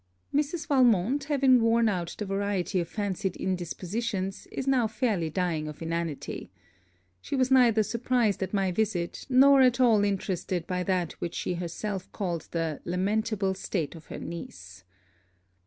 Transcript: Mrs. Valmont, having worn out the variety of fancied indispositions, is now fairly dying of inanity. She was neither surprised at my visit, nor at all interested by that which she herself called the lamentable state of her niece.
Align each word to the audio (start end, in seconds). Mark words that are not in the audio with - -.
Mrs. 0.33 0.65
Valmont, 0.65 1.25
having 1.25 1.61
worn 1.61 1.87
out 1.87 2.15
the 2.17 2.25
variety 2.25 2.79
of 2.79 2.87
fancied 2.89 3.35
indispositions, 3.37 4.47
is 4.51 4.65
now 4.65 4.87
fairly 4.87 5.29
dying 5.29 5.67
of 5.67 5.79
inanity. 5.79 6.49
She 7.21 7.35
was 7.35 7.51
neither 7.51 7.83
surprised 7.83 8.41
at 8.41 8.51
my 8.51 8.71
visit, 8.71 9.27
nor 9.29 9.61
at 9.61 9.79
all 9.79 10.03
interested 10.03 10.65
by 10.65 10.81
that 10.85 11.11
which 11.21 11.35
she 11.35 11.53
herself 11.53 12.11
called 12.13 12.47
the 12.49 12.81
lamentable 12.83 13.53
state 13.53 13.93
of 13.93 14.07
her 14.07 14.17
niece. 14.17 14.83